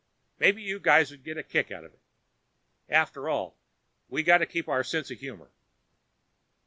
[0.39, 2.01] Maybe you guys would get a kick out of it.
[2.89, 3.59] After all,
[4.09, 5.51] we got to keep our sense of humor.